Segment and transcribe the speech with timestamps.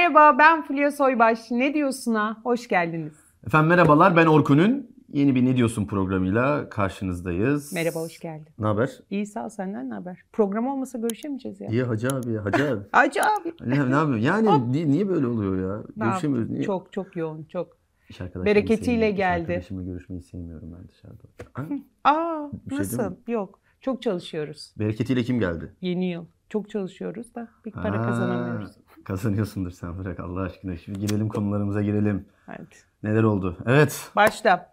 [0.00, 1.50] Merhaba ben Fulya Soybaş.
[1.50, 2.36] Ne diyorsun ha?
[2.42, 3.12] Hoş geldiniz.
[3.46, 7.72] Efendim merhabalar ben Orkun'un yeni bir Ne Diyorsun programıyla karşınızdayız.
[7.72, 8.48] Merhaba hoş geldin.
[8.58, 8.90] Ne haber?
[9.10, 10.22] İyi sağ ol senden ne haber?
[10.32, 11.68] Program olmasa görüşemeyeceğiz ya.
[11.68, 12.80] İyi Hacı abi, Hacı abi.
[12.92, 13.54] Hacı abi.
[13.60, 14.16] ne, ne yapıyorsun?
[14.16, 15.82] Yani niye, niye böyle oluyor ya?
[15.96, 16.50] Ne Görüşemiyoruz.
[16.50, 16.62] Niye?
[16.62, 17.76] Çok çok yoğun çok.
[18.08, 19.10] İş bereketiyle.
[19.10, 19.42] İş geldi.
[19.52, 21.22] arkadaşımla görüşmeyi sevmiyorum ben dışarıda.
[21.52, 21.64] Ha?
[22.04, 23.14] Aa Bir şey nasıl?
[23.28, 23.60] Yok.
[23.80, 24.74] Çok çalışıyoruz.
[24.78, 25.74] Bereketiyle kim geldi?
[25.80, 26.24] Yeni yıl.
[26.48, 28.70] Çok çalışıyoruz da bir para Ha, kazanamıyoruz.
[29.04, 30.76] Kazanıyorsundur sen bırak Allah aşkına.
[30.76, 32.26] Şimdi girelim konularımıza girelim.
[32.46, 32.64] Hadi.
[33.02, 33.56] Neler oldu?
[33.66, 34.10] Evet.
[34.16, 34.70] Başla.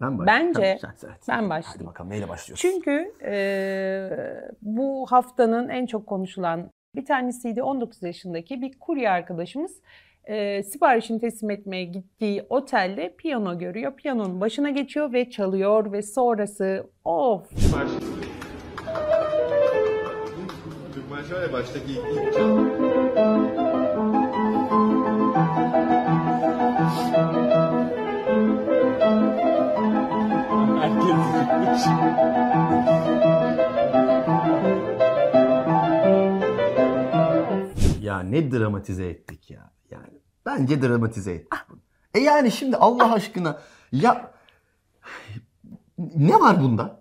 [0.00, 1.86] Ben Bence- Tamam, sen- sen- ben Hadi başlayayım.
[1.86, 2.60] bakalım neyle başlıyoruz?
[2.62, 9.72] Çünkü eee, bu haftanın en çok konuşulan bir tanesiydi 19 yaşındaki bir kurye arkadaşımız
[10.28, 13.92] eee, siparişini teslim etmeye gittiği otelde piyano görüyor.
[13.96, 17.50] Piyanonun başına geçiyor ve çalıyor ve sonrası of
[20.94, 22.34] Türkmen şöyle baştaki ilk, ilk
[38.02, 39.70] Ya ne dramatize ettik ya.
[39.90, 41.78] Yani bence dramatize ettik bunu.
[42.14, 43.58] E yani şimdi Allah aşkına
[43.92, 44.32] ya
[46.16, 47.00] ne var bunda?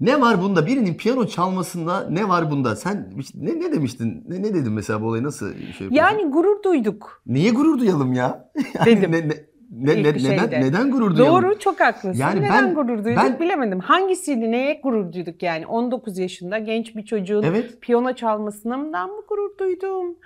[0.00, 0.66] Ne var bunda?
[0.66, 2.76] Birinin piyano çalmasında ne var bunda?
[2.76, 4.24] Sen ne, ne demiştin?
[4.28, 5.94] Ne, ne dedin mesela bu olayı nasıl şey yapıyorsun?
[5.94, 8.52] yani gurur duyduk Niye gurur duyalım ya?
[8.74, 9.12] Yani Dedim.
[9.12, 9.47] Ne, ne,
[9.86, 10.42] ne, ne- şeyde.
[10.46, 11.42] neden, neden gurur duyalım?
[11.42, 12.20] Doğru çok haklısın.
[12.20, 13.80] Yani Neden ben- gurur duyduk ben- bilemedim.
[13.80, 17.80] Hangisiydi neye gurur duyduk yani 19 yaşında genç bir çocuğun Evet.
[17.80, 20.16] piyano çalmasından mı gurur duydum?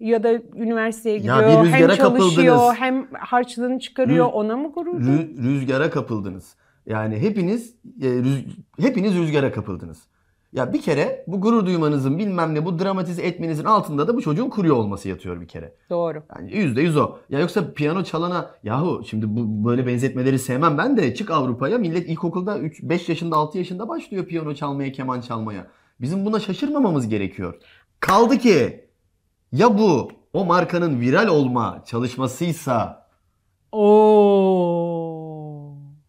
[0.00, 2.80] Ya da üniversiteye Ya gidiyor bir hem çalışıyor kapıldınız.
[2.80, 5.00] hem harçlığını çıkarıyor Rü- ona mı gurur
[5.44, 6.54] rüzgara kapıldınız.
[6.86, 8.44] Yani hepiniz e, rüz-
[8.80, 10.02] hepiniz rüzgara kapıldınız.
[10.52, 14.50] Ya bir kere bu gurur duymanızın bilmem ne bu dramatize etmenizin altında da bu çocuğun
[14.50, 15.74] kurye olması yatıyor bir kere.
[15.90, 16.22] Doğru.
[16.36, 17.16] Yani yüzde yüz o.
[17.28, 22.08] Ya yoksa piyano çalana yahu şimdi bu böyle benzetmeleri sevmem ben de çık Avrupa'ya millet
[22.08, 25.66] ilkokulda 3 5 yaşında 6 yaşında başlıyor piyano çalmaya keman çalmaya.
[26.00, 27.54] Bizim buna şaşırmamamız gerekiyor.
[28.00, 28.88] Kaldı ki
[29.52, 33.06] ya bu o markanın viral olma çalışmasıysa
[33.72, 34.92] Oo.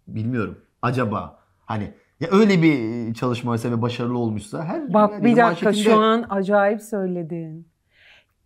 [0.07, 1.93] bilmiyorum acaba hani
[2.23, 6.81] ya öyle bir çalışmaysa ve başarılı olmuşsa her Bak bir dakika manşetinde- şu an acayip
[6.81, 7.67] söyledin.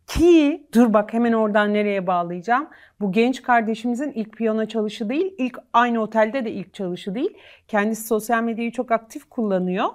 [0.07, 2.67] Ki dur bak hemen oradan nereye bağlayacağım.
[2.99, 7.37] Bu genç kardeşimizin ilk piyano çalışı değil, ilk aynı otelde de ilk çalışı değil.
[7.67, 9.85] Kendisi sosyal medyayı çok aktif kullanıyor.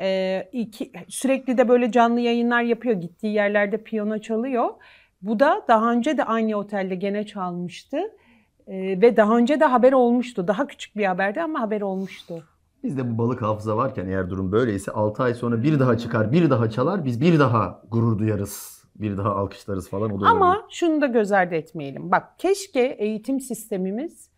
[0.00, 2.94] Ee, iki, sürekli de böyle canlı yayınlar yapıyor.
[2.94, 4.68] Gittiği yerlerde piyano çalıyor.
[5.22, 7.96] Bu da daha önce de aynı otelde gene çalmıştı.
[8.66, 10.48] Ee, ve daha önce de haber olmuştu.
[10.48, 12.44] Daha küçük bir haberdi ama haber olmuştu.
[12.86, 16.50] Bizde bu balık hafıza varken eğer durum böyleyse 6 ay sonra bir daha çıkar, bir
[16.50, 17.04] daha çalar.
[17.04, 18.84] Biz bir daha gurur duyarız.
[18.96, 20.10] Bir daha alkışlarız falan.
[20.10, 20.30] O da olabilir.
[20.30, 22.10] Ama şunu da göz ardı etmeyelim.
[22.10, 24.30] Bak keşke eğitim sistemimiz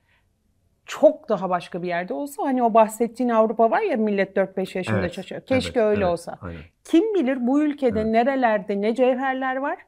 [0.87, 2.43] çok daha başka bir yerde olsa.
[2.45, 5.41] Hani o bahsettiğin Avrupa var ya millet 4-5 yaşında Evet, çalışıyor.
[5.41, 6.39] Keşke Evet, öyle evet, olsa.
[6.41, 6.61] Aynen.
[6.85, 8.13] Kim bilir bu ülkede Evet.
[8.13, 9.79] nerelerde ne cevherler var.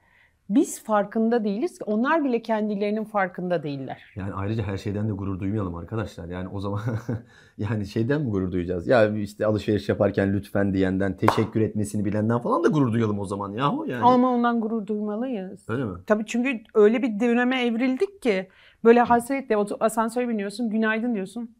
[0.51, 1.79] Biz farkında değiliz.
[1.87, 4.03] Onlar bile kendilerinin farkında değiller.
[4.17, 6.29] Yani ayrıca her şeyden de gurur duymayalım arkadaşlar.
[6.29, 6.81] Yani o zaman
[7.59, 8.87] yani şeyden mi gurur duyacağız?
[8.87, 13.53] Ya işte alışveriş yaparken lütfen diyenden, teşekkür etmesini bilenden falan da gurur duyalım o zaman
[13.53, 14.05] yahu yani.
[14.05, 15.69] Ama ondan gurur duymalıyız.
[15.69, 15.99] Öyle mi?
[16.07, 18.49] Tabii çünkü öyle bir döneme evrildik ki
[18.85, 21.57] böyle hasretle asansöre biniyorsun, günaydın diyorsun.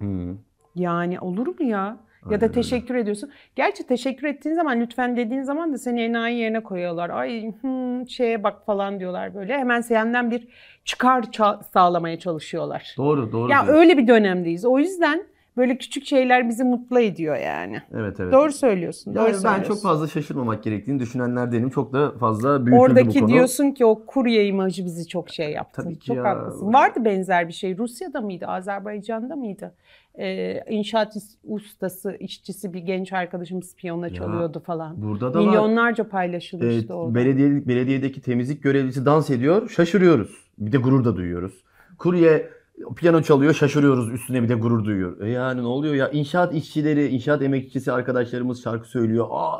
[0.00, 0.36] Hı.
[0.74, 1.98] Yani olur mu ya?
[2.30, 3.30] Ya da teşekkür ediyorsun.
[3.56, 7.10] Gerçi teşekkür ettiğin zaman lütfen dediğin zaman da seni enayi yerine koyuyorlar.
[7.10, 9.58] Ay hmm, şeye bak falan diyorlar böyle.
[9.58, 10.48] Hemen senden bir
[10.84, 11.24] çıkar
[11.72, 12.94] sağlamaya çalışıyorlar.
[12.96, 13.50] Doğru, doğru.
[13.50, 13.80] Ya diyorsun.
[13.80, 14.64] öyle bir dönemdeyiz.
[14.64, 17.82] O yüzden böyle küçük şeyler bizi mutlu ediyor yani.
[17.94, 18.32] Evet, evet.
[18.32, 19.12] Doğru söylüyorsun.
[19.12, 19.74] Yani doğru ben söylüyorsun.
[19.74, 21.70] çok fazla şaşırmamak gerektiğini düşünenlerdenim.
[21.70, 23.28] Çok da fazla büyütüldü bu Oradaki konu.
[23.28, 25.82] diyorsun ki o kurye imajı bizi çok şey yaptı.
[25.82, 26.24] Tabii ki çok ya.
[26.24, 26.72] haklısın.
[26.72, 27.78] Vardı benzer bir şey.
[27.78, 28.46] Rusya'da mıydı?
[28.46, 29.74] Azerbaycan'da mıydı?
[30.18, 35.02] Ee, inşaat ustası, işçisi bir genç arkadaşımız piyano Ya, çalıyordu falan.
[35.02, 35.46] Burada da var.
[35.46, 37.14] Milyonlarca Ee, paylaşılmıştı orada.
[37.14, 39.68] belediye, belediyedeki temizlik görevlisi dans ediyor.
[39.68, 40.44] Şaşırıyoruz.
[40.58, 41.64] Bir de gurur da duyuyoruz.
[41.98, 42.50] Kurye
[42.96, 43.54] piyano çalıyor.
[43.54, 44.10] Şaşırıyoruz.
[44.12, 45.20] Üstüne bir de gurur duyuyor.
[45.20, 46.08] E yani ne oluyor ya?
[46.08, 49.26] İnşaat işçileri, inşaat emekçisi arkadaşlarımız şarkı söylüyor.
[49.30, 49.58] Aa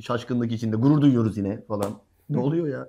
[0.00, 0.76] şaşkınlık içinde.
[0.76, 1.90] Gurur duyuyoruz yine falan.
[2.30, 2.88] Ne oluyor ya?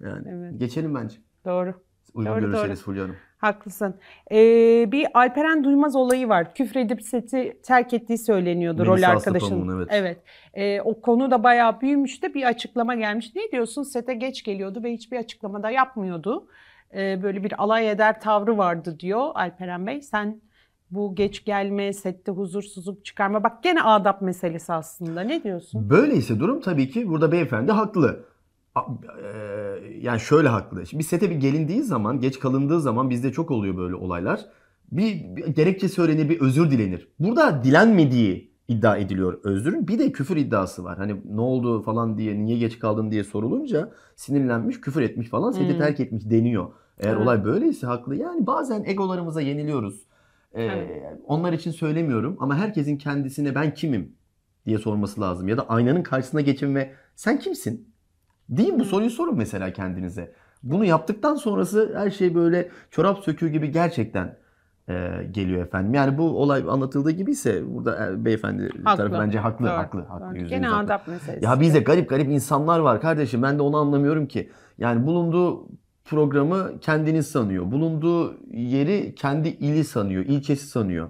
[0.00, 0.60] Yani Evet.
[0.60, 1.16] geçelim bence.
[1.44, 1.74] Doğru.
[2.14, 2.82] Uygun Doğru, görürseniz.
[2.82, 3.16] Fulya Hanım.
[3.44, 3.94] Haklısın.
[4.32, 6.54] Ee, bir Alperen Duymaz olayı var.
[6.54, 9.60] Küfredip seti terk ettiği söyleniyordu rol Melisa arkadaşının.
[9.60, 10.18] Aslapamuğ'un, evet.
[10.54, 12.34] Ee, o konu da bayağı büyümüştü.
[12.34, 13.32] Bir açıklama gelmiş.
[13.36, 13.82] Ne diyorsun?
[13.82, 16.46] Sete geç geliyordu ve hiçbir açıklama da yapmıyordu.
[16.94, 20.02] Ee, böyle bir alay eder tavrı vardı diyor Alperen Bey.
[20.02, 20.40] Sen
[20.90, 23.44] bu geç gelme, sette huzursuzluk çıkarma.
[23.44, 25.20] Bak gene adap meselesi aslında.
[25.20, 25.90] Ne diyorsun?
[25.90, 28.33] Böyleyse durum tabii ki burada beyefendi haklı.
[30.00, 30.86] Yani şöyle haklı.
[30.86, 34.40] Şimdi bir sete bir gelindiği zaman, geç kalındığı zaman bizde çok oluyor böyle olaylar.
[34.92, 37.08] Bir, bir gerekçe söylenir, bir özür dilenir.
[37.18, 39.88] Burada dilenmediği iddia ediliyor özrün.
[39.88, 40.98] Bir de küfür iddiası var.
[40.98, 45.72] Hani ne oldu falan diye, niye geç kaldın diye sorulunca sinirlenmiş, küfür etmiş falan, seti
[45.72, 45.78] Hmm.
[45.78, 46.66] terk etmiş deniyor.
[46.98, 47.22] Eğer Evet.
[47.22, 48.16] olay böyleyse haklı.
[48.16, 50.06] Yani bazen egolarımıza yeniliyoruz.
[50.54, 51.20] Ee, Evet.
[51.26, 54.12] Onlar için söylemiyorum ama herkesin kendisine ben kimim
[54.66, 55.48] diye sorması lazım.
[55.48, 57.93] Ya da aynanın karşısına geçin ve sen kimsin?
[58.48, 60.32] Deyin bu soruyu sorun mesela kendinize.
[60.62, 64.36] Bunu yaptıktan sonrası her şey böyle çorap söküğü gibi gerçekten
[64.88, 65.94] e, geliyor efendim.
[65.94, 70.36] Yani bu olay anlatıldığı gibi ise burada e, beyefendi tarafı bence haklı, Doğru, haklı, haklı.
[70.40, 70.46] doğru.
[70.46, 70.84] Gene haklı.
[70.84, 71.44] adap meselesi.
[71.44, 73.42] Ya bizde garip garip insanlar var kardeşim.
[73.42, 74.50] Ben de onu anlamıyorum ki.
[74.78, 75.68] Yani bulunduğu
[76.04, 77.72] programı kendini sanıyor.
[77.72, 81.08] Bulunduğu yeri kendi ili sanıyor, ilçesi sanıyor.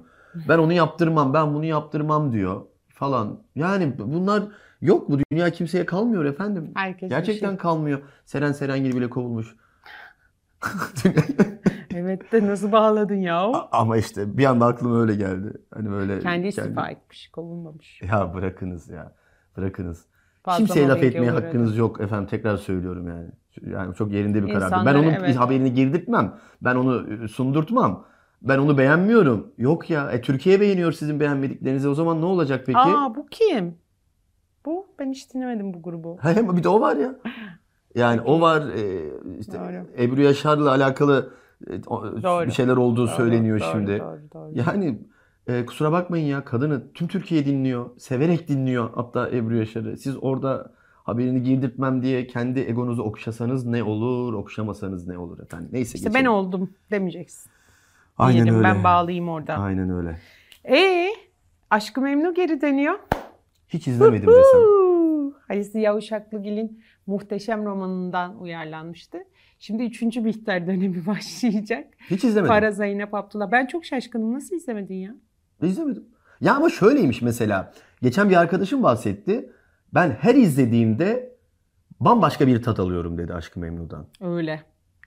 [0.49, 3.41] Ben onu yaptırmam, ben bunu yaptırmam diyor falan.
[3.55, 4.43] Yani bunlar
[4.85, 6.71] yok bu dünya kimseye kalmıyor efendim.
[6.75, 7.57] Herkes Gerçekten şey.
[7.57, 8.03] kalmıyor.
[8.25, 9.57] Seren Serengil bile kovulmuş.
[11.97, 13.39] Evet de nasıl bağladın ya?
[13.39, 15.53] A- Ama işte bir anda aklıma öyle geldi.
[15.75, 18.03] Hani böyle Kendi istifa etmiş, kovulmamış.
[18.03, 19.13] Ya bırakınız ya.
[19.57, 20.07] Bırakınız.
[20.43, 22.27] Fazla Kimseye laf etmeye hakkınız yok efendim.
[22.27, 23.29] Tekrar söylüyorum yani.
[23.73, 24.87] Yani çok yerinde bir karar.
[24.87, 25.37] Ben onun evet.
[25.37, 26.35] haberini girdirtmem.
[26.63, 28.07] Ben onu e, sundurtmam.
[28.43, 29.53] Ben onu beğenmiyorum.
[29.59, 30.11] Yok ya.
[30.11, 31.89] E, Türkiye beğeniyor sizin beğenmediklerinizi.
[31.89, 32.79] O zaman ne olacak peki?
[32.79, 33.75] Aa bu kim?
[34.67, 36.19] Bu ben hiç dinlemedim bu grubu.
[36.57, 37.15] Bir de o var ya.
[37.95, 38.63] Yani o var.
[38.63, 40.03] e, işte Doğru.
[40.03, 41.31] Ebru Yaşar'la alakalı
[41.71, 42.47] e, o- Doğru.
[42.47, 43.99] bir şeyler olduğu Doğru, söyleniyor doğru, şimdi.
[44.01, 44.51] Doğru, doğru.
[44.55, 44.99] Yani
[45.47, 47.91] e, kusura bakmayın ya kadını tüm Türkiye dinliyor.
[47.99, 49.97] Severek dinliyor hatta Ebru Yaşar'ı.
[49.97, 50.73] Siz orada
[51.05, 55.69] haberini girdirtmem diye kendi egonuzu okşasanız ne olur, okşamasanız ne olur efendim.
[55.73, 56.31] Neyse İşte ben geçelim.
[56.33, 57.51] oldum demeyeceksin.
[58.19, 58.65] Aynen Diyelim, öyle.
[58.65, 59.61] Ben bağlayayım oradan.
[59.61, 60.19] Aynen öyle.
[60.69, 61.09] Ee,
[61.71, 62.99] Aşkı Memnu geri dönüyor.
[63.69, 64.61] Hiç izlemedim desem.
[64.61, 65.35] Huu!
[65.51, 69.19] Ali Ziya Uşaklıgil'in muhteşem romanından uyarlanmıştı.
[69.59, 70.03] Şimdi 3.
[70.03, 71.87] Bihter dönemi başlayacak.
[72.11, 72.49] Hiç izlemedim.
[72.49, 73.53] Para Zeynep Abdullah.
[73.53, 74.35] Ben çok şaşkınım.
[74.35, 75.15] Nasıl izlemedin ya?
[75.63, 76.05] İzlemedim.
[76.41, 77.73] Ya ama şöyleymiş mesela.
[78.03, 79.51] Geçen bir arkadaşım bahsetti.
[79.95, 81.37] Ben her izlediğimde
[82.01, 84.07] bambaşka bir tat alıyorum dedi Aşkı Memnu'dan.
[84.21, 84.63] Öyle.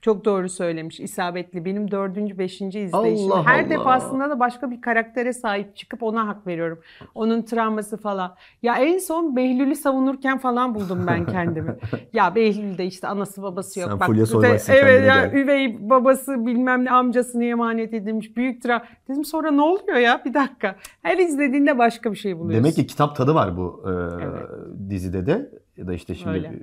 [0.08, 1.00] Çok doğru söylemiş.
[1.00, 1.66] isabetli.
[1.66, 3.32] Benim dördüncü, beşinci izleyişim.
[3.32, 3.70] Allah Her Allah.
[3.70, 6.80] defasında da başka bir karaktere sahip çıkıp ona hak veriyorum.
[7.16, 8.36] Onun travması falan.
[8.62, 11.76] Ya en son Behlül'ü savunurken falan buldum ben kendimi.
[12.14, 13.90] ya Behlül de işte anası babası yok.
[13.90, 15.34] Sen Bak, Fulya Soybaş'sın, Evet ya gel.
[15.34, 18.38] üvey babası bilmem ne amcasına emanet edilmiş.
[18.38, 18.84] Büyük tra.
[19.10, 20.22] Dedim sonra ne oluyor ya?
[20.26, 20.76] Bir dakika.
[21.04, 22.64] Her izlediğinde başka bir şey buluyorsun.
[22.64, 23.90] Demek ki kitap tadı var bu e,
[24.26, 24.46] Evet.
[24.90, 26.54] dizide de ya da işte şimdi Öyle.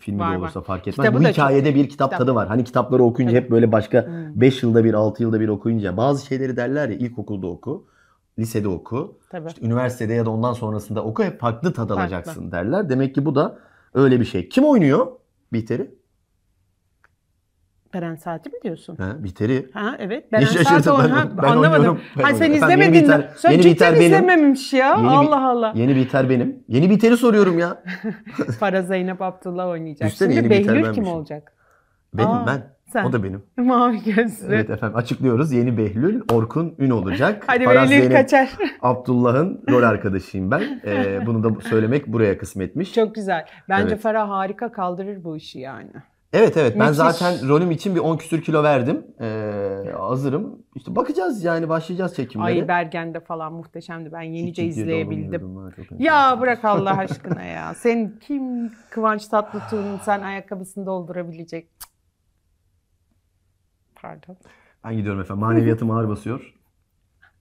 [0.00, 0.40] filmi Var, de var.
[0.40, 1.06] olursa fark etmez.
[1.06, 2.18] Kitabı bu hikayede bir kitap Kitap.
[2.18, 2.48] tadı var.
[2.48, 3.44] Hani kitapları okuyunca Tabii.
[3.44, 4.40] hep böyle başka Hmm.
[4.40, 7.86] 5 yılda bir 6 yılda bir okuyunca bazı şeyleri derler ya ilkokulda oku,
[8.38, 9.48] lisede oku, Tabii.
[9.48, 12.02] işte üniversitede ya da ondan sonrasında oku hep farklı tad Farklı.
[12.02, 12.88] alacaksın derler.
[12.88, 13.58] Demek ki bu da
[13.94, 14.48] öyle bir şey.
[14.48, 15.06] Kim oynuyor
[15.52, 15.94] Bihter'i?
[17.94, 18.96] Beren Saati mi diyorsun?
[18.96, 19.70] Ha, Bihter'i.
[19.74, 20.32] Ha evet.
[20.32, 22.00] Beren şaşırdın Saat ben, oyna- ben Anlamadım.
[22.18, 23.12] Ben Ha sen izlemedin Yeni mi?
[23.12, 24.06] Bihter- Sen Yeni cidden benim.
[24.06, 24.94] izlememiş ya.
[24.96, 25.72] Yeni Allah Allah.
[25.76, 26.64] Yeni Bihter benim.
[26.68, 27.82] Yeni Bihter'i soruyorum ya.
[28.60, 30.08] Para Zeynep Abdullah oynayacak.
[30.10, 31.52] Üstelik Şimdi Behlül kim olacak?
[32.14, 32.74] Benim Aa, ben.
[32.92, 33.04] sen.
[33.04, 33.42] O da benim.
[33.66, 34.54] Mavi gözlü.
[34.54, 35.52] Evet efendim açıklıyoruz.
[35.52, 37.44] Yeni Behlül Orkun Ün olacak.
[37.46, 38.48] Hadi Faraz Behlül Zeynep kaçar.
[38.82, 40.80] Abdullah'ın rol arkadaşıyım ben.
[40.86, 42.94] Ee, bunu da söylemek buraya kısmetmiş.
[42.94, 43.44] Çok güzel.
[43.68, 44.00] Bence Evet.
[44.02, 45.90] Farah harika kaldırır bu işi yani.
[46.34, 46.96] Evet evet ben Müthiş.
[46.96, 49.06] zaten rolüm için bir 10 küsür kilo verdim.
[49.20, 50.62] Ee, hazırım.
[50.74, 52.46] İşte bakacağız yani başlayacağız çekimlere.
[52.46, 54.12] Ay Bergen'de falan muhteşemdi.
[54.12, 55.56] Ben Hiç yenice de izleyebildim.
[55.56, 57.74] ha, Ya bırak Allah aşkına ya.
[57.74, 61.68] Sen kim Kıvanç Tatlıtuğ'un sen ayakkabısını doldurabilecek?
[64.02, 64.36] Pardon.
[64.84, 65.40] Ben gidiyorum efendim.
[65.40, 66.54] Maneviyatım ağır basıyor.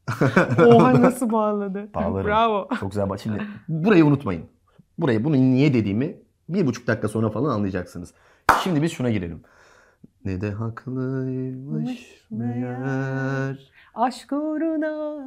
[0.66, 1.90] Oha nasıl bağladı.
[1.96, 2.28] Bağlarım.
[2.28, 2.68] Bravo.
[2.80, 3.20] Çok güzel bak.
[3.20, 4.46] Şimdi burayı unutmayın.
[4.98, 6.18] Burayı bunu niye dediğimi
[6.50, 8.14] bir buçuk dakika sonra falan anlayacaksınız.
[8.64, 9.44] Şimdi biz şuna girelim.
[10.26, 13.72] Ne de haklıymış meğer.
[13.96, 15.26] Aşk uğruna.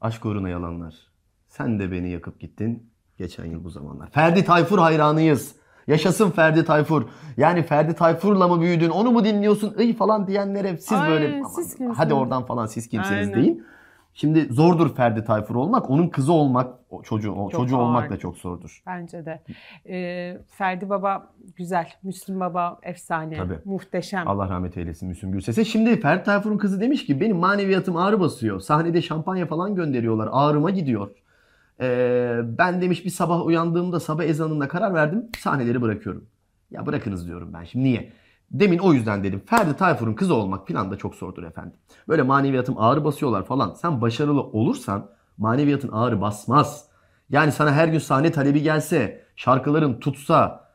[0.00, 0.94] Aşk uğruna yalanlar.
[1.48, 4.10] Sen de beni yakıp gittin geçen yıl bu zamanlar.
[4.10, 5.54] Ferdi Tayfur hayranıyız.
[5.86, 7.02] Yaşasın Ferdi Tayfur.
[7.36, 11.36] Yani Ferdi Tayfur'la mı büyüdün, onu mu dinliyorsun, ıy falan diyenlere siz Ay, böyle siz
[11.44, 13.34] "Aman, kimsiniz?" hadi oradan falan siz kimsiniz Aynen.
[13.34, 13.64] deyin.
[14.16, 17.82] Şimdi zordur Ferdi Tayfur olmak, onun kızı olmak, o çocuğu, Çok çocuğu ağır.
[17.84, 18.82] olmak da çok zordur.
[18.86, 19.42] Bence de.
[19.88, 21.88] Ee, Ferdi Baba güzel.
[22.02, 23.36] Müslüm Baba efsane.
[23.36, 23.58] Tabii.
[23.64, 24.28] Muhteşem.
[24.28, 25.64] Allah rahmet eylesin Müslüm Gürses'e.
[25.64, 28.60] Şimdi Ferdi Tayfur'un kızı demiş ki benim maneviyatım ağrı basıyor.
[28.60, 30.28] Sahnede şampanya falan gönderiyorlar.
[30.32, 31.10] Ağrıma gidiyor.
[31.80, 35.26] Ee, ben demiş bir sabah uyandığımda sabah ezanında karar verdim.
[35.38, 36.24] Sahneleri bırakıyorum.
[36.70, 37.84] Ya bırakınız diyorum ben şimdi.
[37.84, 38.12] Niye?
[38.54, 39.42] Demin o yüzden dedim.
[39.46, 41.78] Ferdi Tayfur'un kızı olmak falan da çok zordur efendim.
[42.08, 43.74] Böyle maneviyatım ağrı basıyorlar falan.
[43.74, 46.88] Sen başarılı olursan maneviyatın ağrı basmaz.
[47.30, 50.68] Yani sana her gün sahne talebi gelse, şarkıların tutsa,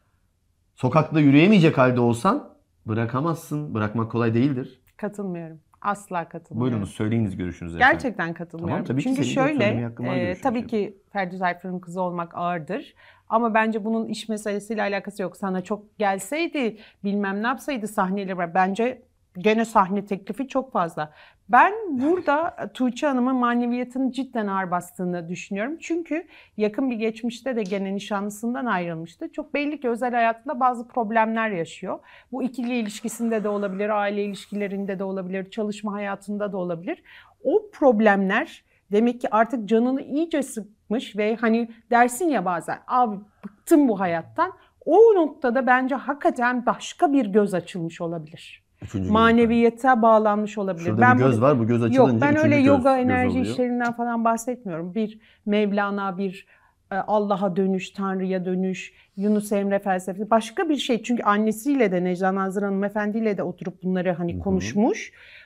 [0.76, 2.50] sokakta yürüyemeyecek halde olsan
[2.90, 3.74] Bırakamazsın.
[3.74, 4.82] Bırakmak kolay değildir.
[4.98, 5.60] Katılmıyorum.
[5.82, 6.72] Asla katılmıyorum.
[6.72, 7.94] Buyurunuz söyleyiniz görüşünüzü efendim.
[7.94, 8.74] Gerçekten katılmıyorum.
[8.74, 10.68] Tamam, tabii ki Çünkü söylemeye şöyle, e, tabii söyleyeyim.
[10.68, 12.94] ki Ferdi Tayfur'un kızı olmak ağırdır.
[13.30, 15.38] Ama bence bunun iş meselesiyle alakası yok.
[15.38, 18.54] Sana çok gelseydi, bilmem ne yapsaydı sahneleri var.
[18.54, 19.02] Bence
[19.38, 21.14] gene sahne teklifi çok fazla.
[21.50, 25.78] Ben burada Tuğçe Hanım'ın maneviyatını cidden ağır bastığını düşünüyorum.
[25.82, 29.32] Çünkü yakın bir geçmişte de gene nişanlısından ayrılmıştı.
[29.32, 32.00] Çok belli ki özel hayatında bazı problemler yaşıyor.
[32.32, 37.04] Bu ikili ilişkisinde de olabilir, aile ilişkilerinde de olabilir, çalışma hayatında da olabilir.
[37.44, 43.88] O problemler demek ki artık canını iyice sıkmış ve hani dersin ya bazen abi bıktım
[43.88, 44.52] bu hayattan.
[44.86, 48.69] O noktada bence hakikaten başka bir göz açılmış olabilir.
[48.82, 50.86] Üçüncü Maneviyata bağlanmış olabilir.
[50.86, 51.60] Şurada ben bir göz bunu- var.
[51.60, 54.96] Bu göz açılınca Yok ben öyle yoga göz enerji işlerinden falan bahsetmiyorum.
[54.96, 56.48] Bir Mevlana, bir
[56.92, 61.04] e, Allah'a dönüş, Tanrı'ya dönüş, Yunus Emre felsefesi başka bir şey.
[61.04, 64.44] Çünkü annesiyle de Necla Nazır hanımefendiyle de oturup bunları hani Hı hı.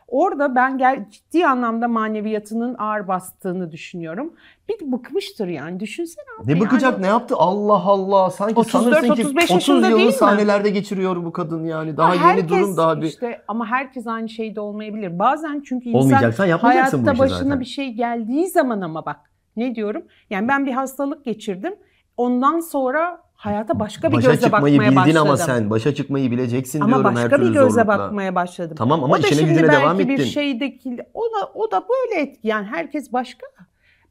[0.07, 4.33] Orada ben gel, ciddi anlamda maneviyatının ağır bastığını düşünüyorum.
[4.69, 5.79] Bir bıkmıştır yani.
[5.79, 6.55] Düşünsene abi.
[6.55, 7.01] Ne bakacak yani.
[7.01, 7.35] ne yaptı?
[7.37, 8.29] Allah Allah.
[8.29, 10.11] Sanki 34, sanırsın ki 35 30 yaşında değil yılını mi?
[10.11, 11.97] sahnelerde geçiriyor bu kadın yani.
[11.97, 13.07] Daha Ama yeni durum daha bir...
[13.07, 15.19] işte ama herkes aynı şeyde olmayabilir.
[15.19, 17.59] Bazen çünkü insan hayatta başına zaten.
[17.59, 19.19] bir şey geldiği zaman ama bak
[19.55, 20.03] ne diyorum?
[20.29, 21.75] Yani ben bir hastalık geçirdim.
[22.17, 25.21] Ondan sonra hayata başka bir Başa gözle bakmaya bildin başladım.
[25.21, 25.69] ama sen.
[25.69, 27.87] Başa çıkmayı bileceksin Ama diyorum her başka türlü bir gözle zorlukla.
[27.87, 28.75] bakmaya başladım.
[28.77, 30.23] Tamam ama o da işine şimdi gücüne belki devam bir ettin.
[30.23, 32.47] şeydeki o da o da böyle etki.
[32.47, 33.47] Yani herkes başka.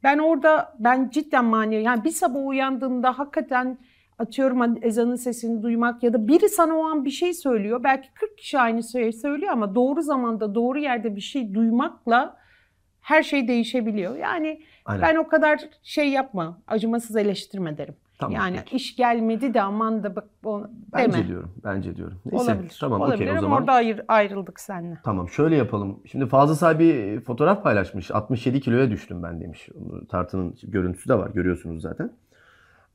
[0.03, 3.77] Ben orada ben cidden manevi yani bir sabah uyandığında hakikaten
[4.19, 7.83] atıyorum hani ezanın sesini duymak ya da biri sana o an bir şey söylüyor.
[7.83, 12.37] Belki 40 kişi aynı şeyi söylüyor ama doğru zamanda doğru yerde bir şey duymakla
[13.01, 14.17] her şey değişebiliyor.
[14.17, 15.01] Yani Aynen.
[15.01, 17.95] ben o kadar şey yapma, acımasız eleştirme derim.
[18.19, 18.75] Tamam, yani peki.
[18.75, 21.27] iş gelmedi de aman da bak onu Bence deme.
[21.27, 21.51] diyorum.
[21.63, 22.17] Bence diyorum.
[22.25, 22.51] Neyse.
[22.51, 22.77] Olabilir.
[22.79, 23.57] Tamam Olabilir okey o ama zaman.
[23.59, 24.97] orada ayır, ayrıldık seninle.
[25.03, 25.99] Tamam şöyle yapalım.
[26.11, 28.11] Şimdi Fazıl Sahibi fotoğraf paylaşmış.
[28.11, 29.69] 67 kiloya düştüm ben demiş.
[30.09, 32.11] Tartının görüntüsü de var görüyorsunuz zaten.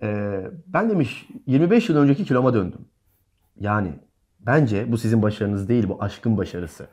[0.03, 2.81] Ee, ben demiş 25 yıl önceki kiloma döndüm.
[3.61, 3.93] Yani
[4.41, 6.87] bence bu sizin başarınız değil bu aşkın başarısı.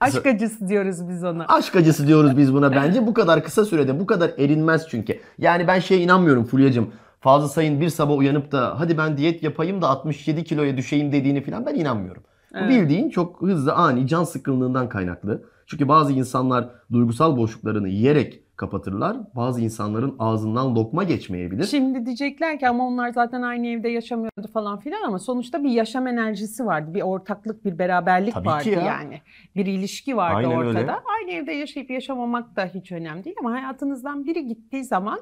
[0.00, 1.44] Kısa- Aşk acısı diyoruz biz ona.
[1.48, 3.06] Aşk acısı diyoruz biz buna bence.
[3.06, 5.20] Bu kadar kısa sürede bu kadar erinmez çünkü.
[5.38, 6.90] Yani ben şeye inanmıyorum Fulya'cığım.
[7.22, 11.42] Fazıl Say'ın bir sabah uyanıp da hadi ben diyet yapayım da 67 kiloya düşeyim dediğini
[11.42, 12.22] falan ben inanmıyorum.
[12.54, 12.70] Bu Evet.
[12.70, 15.44] bildiğin çok hızlı ani can sıkkınlığından kaynaklı.
[15.66, 19.16] Çünkü bazı insanlar duygusal boşluklarını yiyerek kapatırlar.
[19.36, 21.64] Bazı insanların ağzından lokma geçmeyebilir.
[21.64, 26.06] Şimdi diyecekler ki ama onlar zaten aynı evde yaşamıyordu falan filan ama sonuçta bir yaşam
[26.06, 26.94] enerjisi vardı.
[26.94, 28.80] Bir ortaklık, bir beraberlik Tabii vardı ya.
[28.80, 29.20] yani.
[29.56, 30.78] Bir ilişki vardı Aynen ortada.
[30.78, 30.92] öyle.
[30.92, 35.18] Aynı evde yaşayıp yaşamamak da hiç önemli değil ama hayatınızdan biri gittiği zaman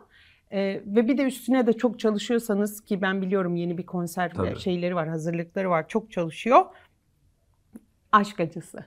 [0.50, 4.60] e, ve bir de üstüne de çok çalışıyorsanız ki ben biliyorum yeni bir konser Tabii.
[4.60, 5.88] şeyleri var, hazırlıkları var.
[5.88, 6.64] Çok çalışıyor.
[8.12, 8.84] Aşk acısı.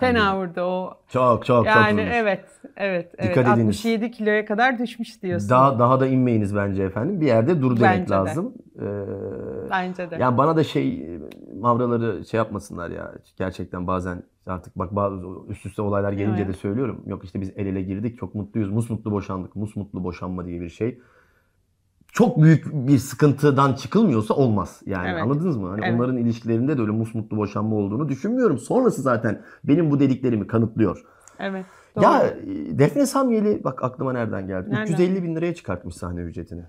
[0.00, 0.94] Fena vurdu o.
[1.08, 2.44] Çok çok çok Yani evet,
[2.76, 3.30] evet, evet.
[3.30, 3.76] Dikkat ediniz.
[3.76, 5.50] 67 kiloya kadar düşmüş diyorsun.
[5.50, 7.20] Daha, daha da inmeyiniz bence efendim.
[7.20, 8.14] Bir yerde dur demek Bence de.
[8.14, 8.54] lazım.
[8.78, 8.82] Ee,
[9.70, 10.16] Bence de.
[10.20, 11.10] Yani bana da şey
[11.60, 13.12] mavraları şey yapmasınlar ya.
[13.38, 15.16] Gerçekten bazen artık bak bazı
[15.48, 16.54] üst üste olaylar gelince Evet.
[16.54, 17.02] de söylüyorum.
[17.06, 18.70] Yok işte biz el ele girdik çok mutluyuz.
[18.70, 19.56] Musmutlu boşandık.
[19.56, 20.98] Musmutlu boşanma diye bir şey.
[22.14, 24.82] Çok büyük bir sıkıntıdan çıkılmıyorsa olmaz.
[24.86, 25.22] Yani Evet.
[25.22, 25.68] anladınız mı?
[25.68, 25.94] Hani Evet.
[25.94, 28.58] onların ilişkilerinde de öyle musmutlu boşanma olduğunu düşünmüyorum.
[28.58, 31.04] Sonrası zaten benim bu dediklerimi kanıtlıyor.
[31.38, 31.66] Evet.
[32.02, 32.50] Ya doğru.
[32.50, 34.70] e, Defne Samyeli bak aklıma nereden geldi?
[34.70, 34.92] Nereden?
[34.92, 36.62] 350 bin liraya çıkartmış sahne ücretini.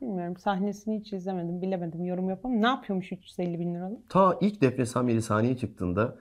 [0.00, 2.62] Bilmiyorum sahnesini hiç izlemedim bilemedim yorum yapamam.
[2.62, 4.08] Ne yapıyormuş 350 bin liralık?
[4.10, 6.16] Ta ilk Defne Samyeli sahneye çıktığında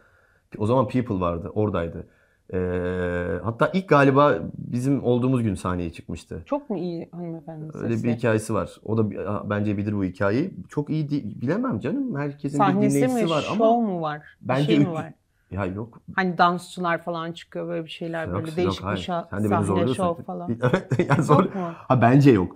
[0.57, 2.07] o zaman People vardı oradaydı.
[2.53, 6.43] Ee, hatta ilk galiba bizim olduğumuz gün sahneye çıkmıştı.
[6.45, 8.07] Çok mu iyi hanımefendi Öyle sesi?
[8.07, 8.69] bir hikayesi var.
[8.85, 9.09] O da
[9.49, 10.53] bence bilir bu hikayeyi.
[10.69, 12.15] Çok iyi di- bilemem canım.
[12.15, 14.21] Herkesin bir Sahnesi dinleyicisi mi, var ama mu var?
[14.41, 15.13] Bir bence şey mi 300 var?
[15.51, 16.01] ya yok.
[16.15, 18.99] Hani dansçılar falan çıkıyor böyle bir şeyler Yok, böyle yok, değişik bir hayır.
[18.99, 20.49] şa- Sen de beni sahne şov falan.
[20.61, 21.43] Evet yani zor.
[21.43, 21.61] Yok mu?
[21.87, 22.55] Ha bence yok.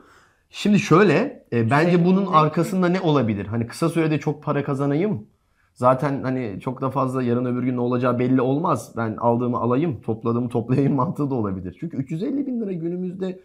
[0.49, 3.45] Şimdi şöyle, e, bence 350 bunun arkasında ne olabilir?
[3.45, 5.27] Hani kısa sürede çok para kazanayım.
[5.75, 8.93] Zaten hani çok da fazla yarın öbür gün ne olacağı belli olmaz.
[8.97, 11.77] Ben aldığımı alayım, topladığımı toplayayım mantığı da olabilir.
[11.79, 13.39] Çünkü 350 bin lira günümüzde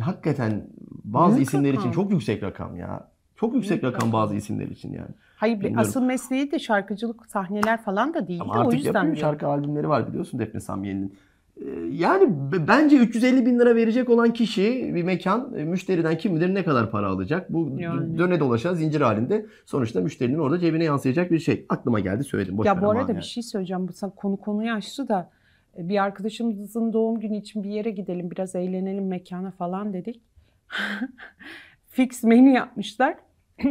[0.00, 0.66] hakikaten
[1.04, 1.80] bazı Büyük isimler rakam.
[1.82, 3.08] için çok yüksek rakam ya.
[3.36, 4.12] Çok yüksek Büyük rakam rakam.
[4.20, 5.08] bazı isimler için yani.
[5.36, 5.78] Hayır Bilmiyorum.
[5.80, 9.88] asıl mesleği de şarkıcılık sahneler falan da değildi Ama o artık yüzden yapıyor şarkı albümleri
[9.88, 11.14] var biliyorsun Defne Samyeli'nin.
[11.60, 12.28] Ee, Yani
[12.68, 16.90] bence 350 bin lira verecek olan kişi bir mekan e, müşteriden kim bilir ne kadar
[16.90, 17.52] para alacak.
[17.52, 18.18] Bu Yani.
[18.18, 21.66] döne dolaşa zincir halinde sonuçta müşterinin orada cebine yansıyacak bir şey.
[21.68, 22.58] Aklıma geldi söyledim.
[22.58, 23.16] Boş Ya bu arada yani.
[23.16, 23.88] bir şey söyleyeceğim.
[23.94, 25.30] Sen konu konuyu açtı da
[25.78, 30.20] e, bir arkadaşımızın doğum günü için bir yere gidelim, biraz eğlenelim mekana falan dedik.
[31.90, 33.16] Fix menü yapmışlar.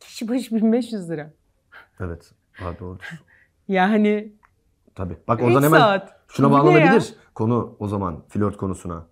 [0.00, 1.30] Kişi başı 1500 lira.
[2.00, 2.32] Evet.
[2.52, 3.04] Ha doğrudur.
[3.68, 4.32] Yani
[4.94, 5.16] Tabii.
[5.28, 6.21] Bak 3 oradan hemen saat.
[6.32, 7.14] Şuna Bu ne bağlanabilir.
[7.34, 9.06] Konu o zaman flört konusuna.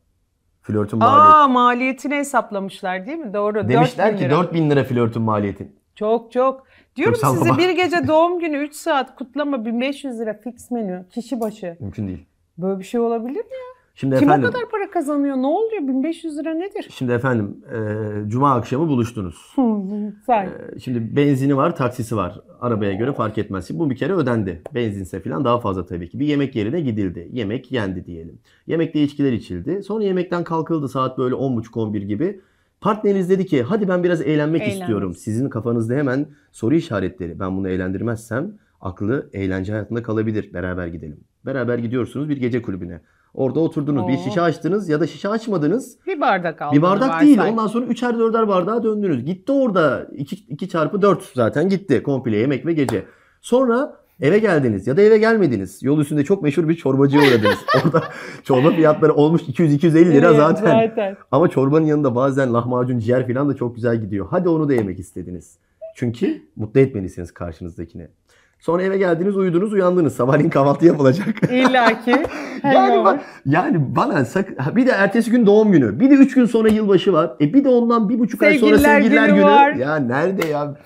[0.63, 1.37] Flörtün maliyeti.
[1.37, 3.35] Aa maliyetini hesaplamışlar değil mi?
[3.35, 3.69] Doğru.
[3.69, 4.31] Demişler 4000 ki lira.
[4.37, 5.73] 4000 lira flörtün maliyeti.
[5.95, 6.65] Çok çok.
[6.97, 7.59] Diyorum ol size baba.
[7.59, 11.77] bir gece doğum günü 3 saat kutlama 1500 lira fix menü kişi başı.
[11.81, 12.27] Mümkün değil.
[12.59, 13.61] Böyle bir şey olabilir mi?
[14.01, 15.37] Şimdi Kim efendim o kadar para kazanıyor?
[15.37, 15.89] Ne oluyor?
[15.89, 16.87] 1500 lira nedir?
[16.91, 19.55] şimdi efendim e, cuma akşamı buluştunuz.
[20.27, 20.47] Say.
[20.47, 22.41] E, şimdi benzini var, taksisi var.
[22.61, 23.69] Arabaya göre fark etmez.
[23.79, 24.63] Bu bir kere ödendi.
[24.75, 26.21] Benzinse falan daha fazla tabii ki.
[26.21, 27.29] Bir yemek yerine gidildi.
[27.33, 28.39] Yemek yendi diyelim.
[28.67, 29.83] Yemekte içkiler içildi.
[29.83, 32.41] Sonra yemekten kalkıldı saat böyle 10.30-11 gibi.
[32.81, 34.81] Partneriniz dedi ki hadi ben biraz eğlenmek Eğlenmek.
[34.81, 35.15] istiyorum.
[35.15, 37.41] Sizin kafanızda hemen soru işaretleri.
[37.41, 40.55] Ben bunu eğlendirmezsem aklı eğlence hayatında kalabilir.
[40.55, 41.21] Beraber gidelim.
[41.47, 43.01] Beraber gidiyorsunuz bir gece kulübüne.
[43.35, 44.09] Orada oturdunuz.
[44.09, 44.21] Bir Oo.
[44.25, 45.99] şişe açtınız ya da şişe açmadınız.
[46.07, 46.77] Bir bardak aldın.
[46.77, 47.39] Bir bardak değil.
[47.39, 49.25] Ondan sonra üçer dörder bardağa döndünüz.
[49.25, 52.03] Gitti orada 2, 2 çarpı 4 zaten gitti.
[52.03, 53.05] Komple yemek ve gece.
[53.41, 55.83] Sonra eve geldiniz ya da eve gelmediniz.
[55.83, 57.59] Yol üstünde çok meşhur bir çorbacıya uğradınız.
[57.85, 58.03] Orada
[58.45, 60.89] çorba fiyatları olmuş 200-250 lira zaten.
[60.89, 61.17] zaten.
[61.33, 64.27] Ama çorbanın yanında bazen lahmacun, ciğer falan da çok güzel gidiyor.
[64.31, 65.59] Hadi onu da yemek istediniz.
[65.95, 68.09] Çünkü mutlu etmelisiniz karşınızdakine.
[68.61, 70.17] Sonra eve geldiniz, uyudunuz, uyandınız.
[70.17, 71.29] Sabahleyin kahvaltı yapılacak.
[71.53, 72.27] İlla ki.
[72.65, 76.01] Yani, bak, yani bana sak- bir de ertesi gün doğum günü.
[76.01, 77.31] Bir de 3 gün sonra yılbaşı var.
[77.41, 79.45] E bir de ondan bir buçuk ay sonra Sevgililer sevgililer günü günü.
[79.45, 79.73] var.
[79.73, 80.77] Ya nerede ya?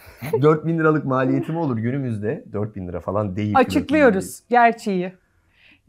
[0.42, 2.44] 4000 liralık maliyeti mi olur günümüzde?
[2.52, 3.56] 4000 lira falan değil.
[3.56, 5.12] Açıklıyoruz gerçeği.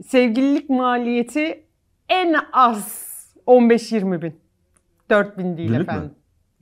[0.08, 1.64] Sevgililik maliyeti
[2.10, 3.06] en az
[3.48, 4.36] 15-20 bin.
[5.10, 6.12] 4 bin değil Günlük efendim.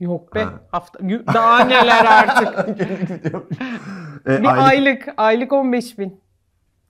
[0.00, 0.42] Yok be.
[0.42, 0.52] Ha.
[0.70, 0.98] Hafta,
[1.34, 2.68] daha neler artık.
[4.26, 5.08] E, Bir aylık- aylık.
[5.16, 6.20] aylık 15 bin.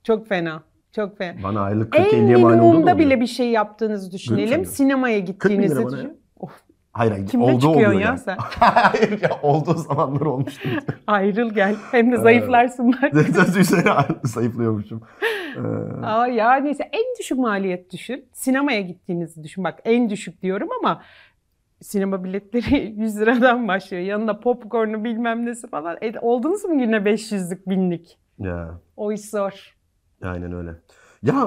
[0.03, 0.63] Çok fena.
[0.93, 1.43] Çok fena.
[1.43, 2.63] Bana aylık En 40-50'ye mal oldu mu?
[2.63, 4.65] minimumda bile bir şey yaptığınızı düşünelim.
[4.65, 6.09] Sinemaya 40 gittiğinizi lira bana düşün.
[6.09, 6.15] ya.
[6.41, 6.51] Of,
[6.93, 7.27] Hayır hayır.
[7.27, 8.19] Kimle oldu çıkıyorsun oluyor ya yani.
[8.19, 8.37] sen?
[8.61, 10.69] Hayır ya olduğu zamanlar olmuştu.
[11.07, 11.77] ayrıl gel.
[11.91, 13.13] Hem de zayıflarsın bak.
[13.35, 13.91] Söz üzerine
[14.25, 15.03] zayıflıyormuşum.
[15.57, 18.25] Ee, Aa, ya neyse en düşük maliyet düşün.
[18.33, 19.65] Sinemaya gittiğinizi düşün.
[19.65, 21.03] Bak en düşük diyorum ama
[21.85, 24.03] sinema biletleri 100 liradan başlıyor.
[24.03, 25.97] Yanında popcornu bilmem nesi falan.
[26.03, 28.19] E, oldunuz mu güne 500'lük binlik?
[28.39, 29.77] ya O iş zor.
[30.23, 30.71] aynen öyle.
[31.23, 31.47] Ya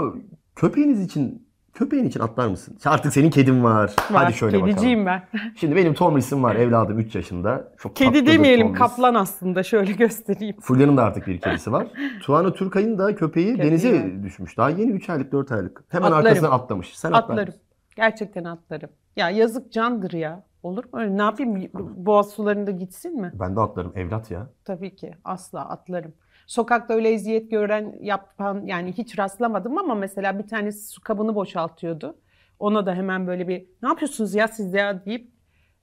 [0.55, 2.77] köpeğiniz için köpeğin için atlar mısın?
[2.85, 3.83] Artık senin kedin var.
[4.11, 4.23] Var.
[4.23, 5.23] Hadi şöyle Kediciyim bakalım.
[5.33, 5.39] ben.
[5.55, 7.73] Şimdi benim Tomris'im var evladım 3 yaşında.
[7.77, 8.79] Çok Kedi demeyelim Tomris.
[8.79, 10.55] kaplan aslında şöyle göstereyim.
[10.61, 11.87] Fulya'nın da artık bir kedisi var.
[12.21, 14.23] Tuana Turkay'ın da köpeği Köpeği denize var.
[14.23, 14.57] düşmüş.
[14.57, 15.83] Daha yeni 3 aylık 4 aylık.
[15.89, 16.25] Hemen Atlarım.
[16.27, 16.97] arkasından atlamış.
[16.97, 17.45] Sen atlar Atlarım.
[17.47, 17.61] mısın?
[17.95, 18.89] Gerçekten atlarım.
[19.17, 20.43] Ya yazık candır ya.
[20.63, 21.17] Olur mu öyle?
[21.17, 21.69] Ne yapayım?
[21.95, 23.31] Boğaz sularında gitsin mi?
[23.33, 24.49] Ben de atlarım evlat ya.
[24.65, 25.13] Tabii ki.
[25.23, 26.13] Asla atlarım.
[26.47, 32.17] Sokakta öyle eziyet gören, yapan yani hiç rastlamadım ama mesela bir tanesi su kabını boşaltıyordu.
[32.59, 35.31] Ona da hemen böyle bir ne yapıyorsunuz ya siz ya deyip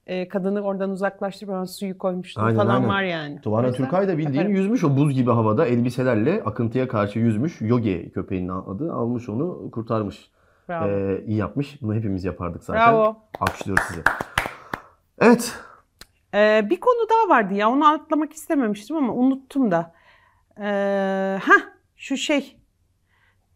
[0.07, 2.89] e, kadını oradan uzaklaştırıp suyu koymuştum Aynen, falan aynen.
[2.89, 3.41] var yani.
[3.47, 4.57] Yüzden Türkay da bildiğin yaparım.
[4.57, 7.61] yüzmüş o buz gibi havada elbiselerle akıntıya karşı yüzmüş.
[7.61, 10.31] Yogi köpeğinin adı almış onu kurtarmış.
[10.69, 10.89] Bravo.
[10.89, 11.83] Ee, iyi yapmış.
[11.83, 12.93] Bunu hepimiz yapardık zaten.
[12.93, 13.17] Bravo.
[13.41, 14.03] Alkışlıyoruz sizi.
[15.21, 15.59] Evet.
[16.35, 19.93] Ee, bir konu daha vardı ya onu atlamak istememiştim ama unuttum da.
[20.61, 21.55] Ee, ha
[21.97, 22.57] şu şey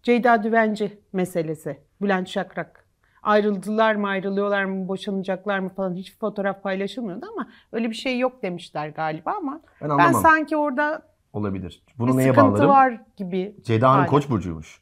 [0.02, 1.80] Ceyda Düvenci meselesi.
[2.02, 2.84] Bülent Şakrak.
[3.22, 8.42] Ayrıldılar mı ayrılıyorlar mı boşanacaklar mı falan hiç fotoğraf paylaşılmıyordu ama öyle bir şey yok
[8.42, 10.22] demişler galiba ama Ben ben anlamam.
[10.22, 11.82] sanki orada Olabilir.
[11.98, 12.68] Bunu neye bağlarım?
[12.68, 13.56] var gibi.
[13.64, 14.06] Ceyda Hanım.
[14.06, 14.80] Koç burcuymuş.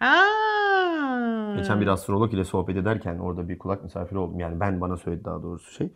[0.00, 1.54] Aa.
[1.56, 4.40] Geçen bir astrolog ile sohbet ederken orada bir kulak misafiri oldum.
[4.40, 5.92] Yani ben bana söyledi daha doğrusu şey.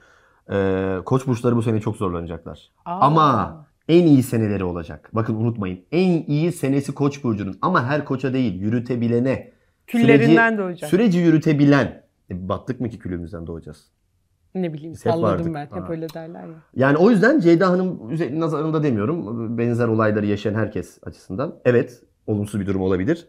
[0.51, 2.71] Ee, koç burçları bu sene çok zorlanacaklar.
[2.85, 2.99] Aa.
[3.01, 5.11] Ama en iyi seneleri olacak.
[5.13, 5.81] Bakın unutmayın.
[5.93, 7.59] En iyi senesi koç burcunun.
[7.63, 9.53] Ama her koça değil, yürütebilene.
[9.87, 10.91] Küllerinden doğacak.
[10.91, 12.03] Süreci yürütebilen.
[12.31, 13.87] E, battık mı ki külümüzden doğacağız?
[14.55, 15.55] ne bileyim hep salladım vardık.
[15.73, 15.77] ben.
[15.77, 15.93] Hep Ha.
[15.93, 16.55] öyle derler ya.
[16.75, 18.01] Yani o yüzden Ceyda Hanım
[18.41, 19.59] nazarında demiyorum.
[19.59, 21.55] Benzer olayları yaşayan herkes açısından.
[21.65, 23.29] Evet, olumsuz bir durum olabilir.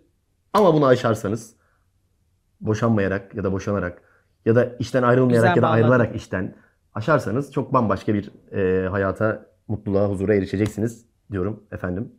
[0.53, 1.55] Ama bunu aşarsanız
[2.61, 4.01] boşanmayarak ya da boşanarak
[4.45, 5.83] ya da işten ayrılmayarak Güzel ya da bağladın.
[5.83, 6.55] ayrılarak işten
[6.93, 12.11] aşarsanız çok bambaşka bir e, hayata, mutluluğa, huzura erişeceksiniz diyorum efendim.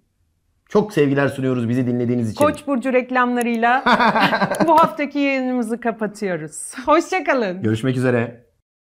[0.69, 2.45] Çok sevgiler sunuyoruz bizi dinlediğiniz için.
[2.45, 3.83] Koç burcu reklamlarıyla
[4.67, 6.75] bu haftaki yayınımızı kapatıyoruz.
[6.87, 7.63] Hoşçakalın.
[7.63, 8.45] Görüşmek üzere.